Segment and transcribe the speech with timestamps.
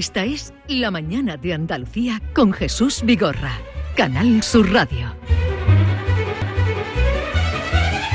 [0.00, 3.52] Esta es La Mañana de Andalucía con Jesús Vigorra,
[3.94, 5.14] Canal Sur Radio.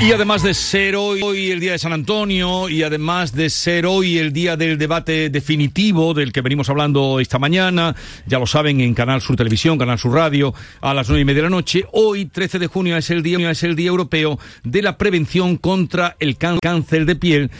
[0.02, 4.18] Y además de ser hoy el día de San Antonio y además de ser hoy
[4.18, 7.94] el día del debate definitivo del que venimos hablando esta mañana,
[8.26, 11.42] ya lo saben en Canal Sur Televisión, Canal Sur Radio, a las nueve y media
[11.42, 14.82] de la noche, hoy 13 de junio es el día, es el día europeo de
[14.82, 17.50] la prevención contra el cáncer de piel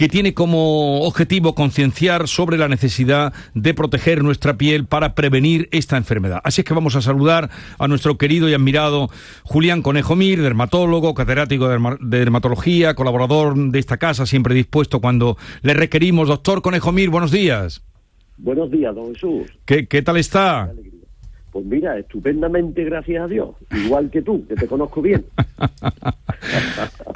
[0.00, 5.98] que tiene como objetivo concienciar sobre la necesidad de proteger nuestra piel para prevenir esta
[5.98, 6.40] enfermedad.
[6.42, 9.08] Así es que vamos a saludar a nuestro querido y admirado
[9.44, 15.74] Julián Conejo Mir, dermatólogo, catedrático de dermatología, colaborador de esta casa, siempre dispuesto cuando le
[15.74, 16.28] requerimos.
[16.28, 17.84] Doctor Conejo Mir, buenos días.
[18.38, 19.50] Buenos días, don Jesús.
[19.66, 20.72] ¿Qué, qué tal está?
[21.52, 23.50] Pues mira, estupendamente, gracias a Dios.
[23.84, 25.26] Igual que tú, que te conozco bien.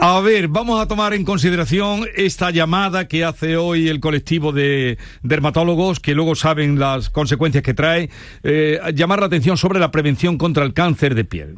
[0.07, 4.99] a ver, vamos a tomar en consideración esta llamada que hace hoy el colectivo de
[5.23, 8.11] dermatólogos, que luego saben las consecuencias que trae,
[8.43, 11.55] eh, llamar la atención sobre la prevención contra el cáncer de piel.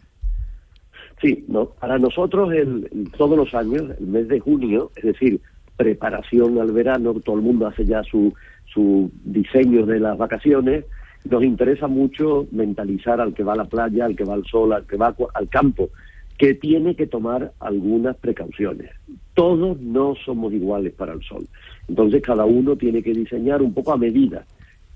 [1.21, 5.41] Sí, no, para nosotros el, todos los años, el mes de junio, es decir,
[5.77, 8.33] preparación al verano, todo el mundo hace ya su,
[8.73, 10.85] su diseño de las vacaciones,
[11.29, 14.73] nos interesa mucho mentalizar al que va a la playa, al que va al sol,
[14.73, 15.91] al que va al campo,
[16.39, 18.91] que tiene que tomar algunas precauciones.
[19.35, 21.47] Todos no somos iguales para el sol.
[21.89, 24.45] Entonces cada uno tiene que diseñar un poco a medida.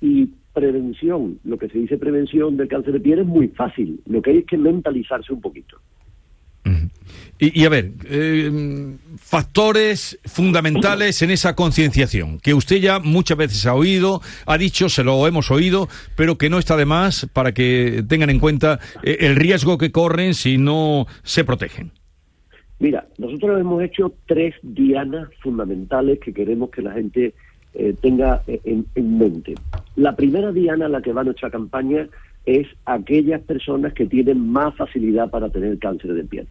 [0.00, 4.00] Y prevención, lo que se dice prevención del cáncer de piel es muy fácil.
[4.06, 5.78] Lo que hay es que mentalizarse un poquito.
[7.42, 13.74] Y, a ver, eh, factores fundamentales en esa concienciación, que usted ya muchas veces ha
[13.74, 18.04] oído, ha dicho, se lo hemos oído, pero que no está de más para que
[18.06, 21.92] tengan en cuenta eh, el riesgo que corren si no se protegen.
[22.78, 27.32] Mira, nosotros hemos hecho tres dianas fundamentales que queremos que la gente
[27.72, 29.54] eh, tenga en, en mente.
[29.96, 32.06] La primera diana a la que va nuestra campaña
[32.44, 36.46] es aquellas personas que tienen más facilidad para tener cáncer de piel.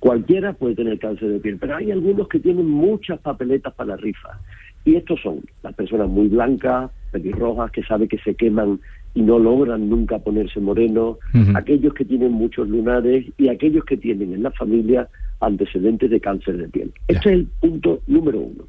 [0.00, 3.96] Cualquiera puede tener cáncer de piel, pero hay algunos que tienen muchas papeletas para la
[3.96, 4.40] rifa.
[4.84, 8.80] Y estos son las personas muy blancas, pelirrojas, que saben que se queman
[9.14, 11.18] y no logran nunca ponerse moreno,
[11.54, 15.08] aquellos que tienen muchos lunares y aquellos que tienen en la familia
[15.40, 16.92] antecedentes de cáncer de piel.
[17.08, 18.64] Este es el punto número uno.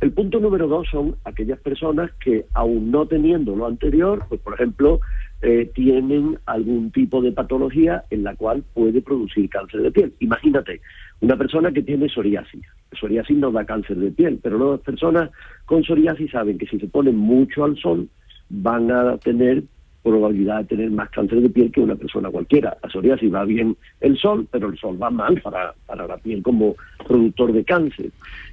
[0.00, 4.54] El punto número dos son aquellas personas que, aún no teniendo lo anterior, pues por
[4.54, 5.00] ejemplo,
[5.42, 10.12] eh, tienen algún tipo de patología en la cual puede producir cáncer de piel.
[10.20, 10.80] Imagínate,
[11.20, 12.62] una persona que tiene psoriasis.
[12.92, 15.30] Psoriasis no da cáncer de piel, pero las personas
[15.66, 18.08] con psoriasis saben que si se ponen mucho al sol
[18.50, 19.64] van a tener
[20.02, 22.76] probabilidad de tener más cáncer de piel que una persona cualquiera.
[22.82, 26.42] La psoriasis va bien el sol, pero el sol va mal para, para la piel
[26.42, 26.76] como
[27.06, 28.10] productor de cáncer.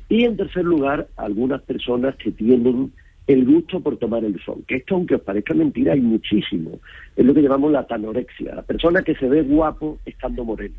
[0.10, 2.92] Y en tercer lugar, algunas personas que tienen
[3.30, 6.80] el gusto por tomar el sol, que esto aunque os parezca mentira hay muchísimo,
[7.16, 10.74] es lo que llamamos la tanorexia, la persona que se ve guapo estando moreno.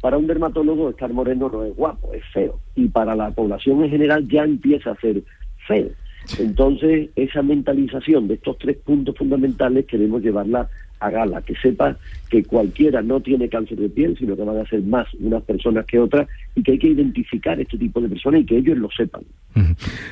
[0.00, 3.90] Para un dermatólogo estar moreno no es guapo, es feo, y para la población en
[3.90, 5.22] general ya empieza a ser
[5.68, 5.90] feo.
[6.38, 11.98] Entonces, esa mentalización de estos tres puntos fundamentales queremos llevarla a gala, que sepa
[12.30, 15.84] que cualquiera no tiene cáncer de piel, sino que van a ser más unas personas
[15.84, 18.88] que otras y que hay que identificar este tipo de personas y que ellos lo
[18.96, 19.22] sepan.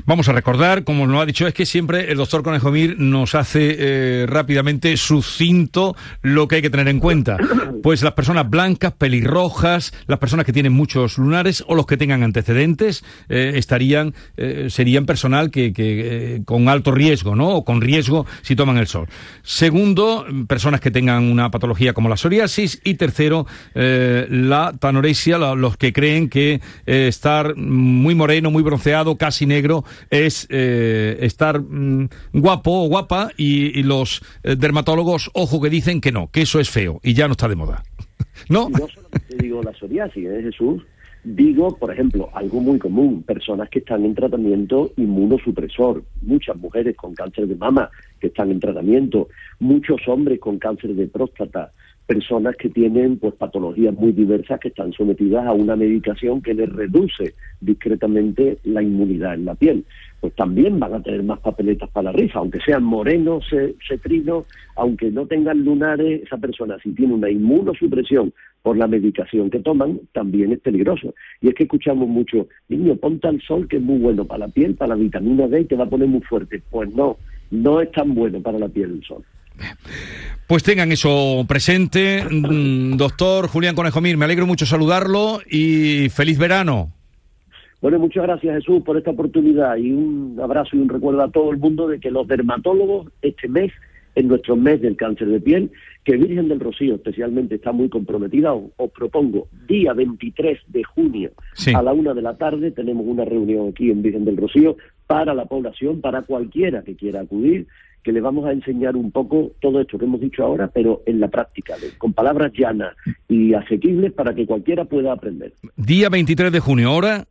[0.05, 3.37] Vamos a recordar, como nos ha dicho, es que siempre el doctor Conejo Mir nos
[3.37, 7.39] hace eh, rápidamente sucinto lo que hay que tener en cuenta.
[7.81, 12.25] Pues las personas blancas, pelirrojas, las personas que tienen muchos lunares o los que tengan
[12.25, 17.51] antecedentes eh, estarían, eh, serían personal que, que con alto riesgo, ¿no?
[17.51, 19.07] O con riesgo si toman el sol.
[19.43, 25.77] Segundo, personas que tengan una patología como la psoriasis y tercero, eh, la tanorexia, los
[25.77, 32.09] que creen que eh, estar muy moreno, muy bronceado, casi negro, es eh, estar mm,
[32.33, 37.01] guapo o guapa y, los dermatólogos, ojo, que dicen que no, que eso es feo
[37.03, 37.83] y ya no está de moda.
[38.49, 38.69] ¿No?
[38.69, 40.83] No solamente digo la psoriasis, ¿eh, Jesús?
[41.31, 47.15] Digo, por ejemplo, algo muy común, personas que están en tratamiento inmunosupresor, muchas mujeres con
[47.15, 49.29] cáncer de mama que están en tratamiento,
[49.61, 51.71] muchos hombres con cáncer de próstata,
[52.07, 56.71] personas que tienen pues patologías muy diversas que están sometidas a una medicación que les
[56.71, 59.85] reduce discretamente la inmunidad en la piel.
[60.21, 63.45] Pues también van a tener más papeletas para la rifa, aunque sean morenos,
[63.87, 68.33] cetrinos, aunque no tengan lunares, esa persona si tiene una inmunosupresión
[68.63, 71.15] por la medicación que toman, también es peligroso.
[71.41, 74.49] Y es que escuchamos mucho, niño, ponte al sol que es muy bueno para la
[74.49, 76.63] piel, para la vitamina D y te va a poner muy fuerte.
[76.71, 77.17] Pues no,
[77.51, 79.25] no es tan bueno para la piel el sol.
[80.47, 82.25] Pues tengan eso presente.
[82.25, 86.93] Mm, doctor Julián Conejomir, me alegro mucho saludarlo y feliz verano.
[87.81, 91.53] Bueno, muchas gracias Jesús por esta oportunidad y un abrazo y un recuerdo a todo
[91.53, 93.73] el mundo de que los dermatólogos este mes,
[94.17, 95.71] en nuestro mes del cáncer de piel,
[96.03, 101.31] que Virgen del Rocío especialmente está muy comprometida, os, propongo día 23 de junio
[101.73, 104.77] a la una de la tarde, tenemos una reunión aquí en Virgen del Rocío
[105.07, 107.69] para la población, para cualquiera que quiera acudir,
[108.03, 111.21] que le vamos a enseñar un poco todo esto que hemos dicho ahora, pero en
[111.21, 112.97] la práctica, con palabras llanas
[113.29, 115.53] y asequibles para que cualquiera pueda aprender.
[115.77, 117.25] Día 23 de junio, hora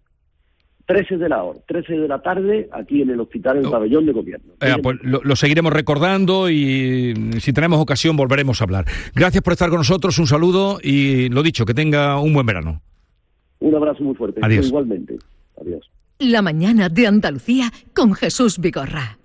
[0.88, 3.72] 13 de la hora, 13 de la tarde, aquí en el hospital, en el oh.
[3.72, 4.54] pabellón de gobierno.
[4.62, 8.86] Eh, pues lo, seguiremos recordando y si tenemos ocasión volveremos a hablar.
[9.14, 12.82] Gracias por estar con nosotros, un saludo y lo dicho, que tenga un buen verano.
[13.60, 14.40] Un abrazo muy fuerte.
[14.42, 14.68] Adiós.
[14.68, 15.18] Igualmente.
[15.60, 15.90] Adiós.
[16.20, 19.17] La mañana de Andalucía con Jesús Vigorra.